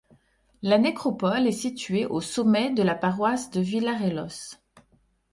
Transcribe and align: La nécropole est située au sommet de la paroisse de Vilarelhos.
La 0.63 0.79
nécropole 0.79 1.45
est 1.45 1.51
située 1.51 2.07
au 2.07 2.21
sommet 2.21 2.73
de 2.73 2.81
la 2.81 2.95
paroisse 2.95 3.51
de 3.51 3.61
Vilarelhos. 3.61 4.57